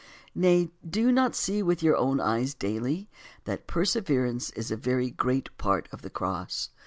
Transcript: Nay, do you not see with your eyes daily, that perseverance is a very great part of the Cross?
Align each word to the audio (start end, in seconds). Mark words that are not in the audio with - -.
Nay, 0.33 0.71
do 0.83 0.99
you 0.99 1.11
not 1.11 1.35
see 1.35 1.61
with 1.61 1.83
your 1.83 1.95
eyes 2.19 2.55
daily, 2.55 3.07
that 3.43 3.67
perseverance 3.67 4.49
is 4.53 4.71
a 4.71 4.75
very 4.75 5.11
great 5.11 5.55
part 5.59 5.87
of 5.91 6.01
the 6.01 6.09
Cross? 6.09 6.71